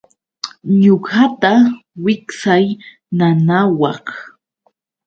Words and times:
Ñuqata 0.81 1.53
wiksay 2.03 2.65
nanawaq. 3.17 4.05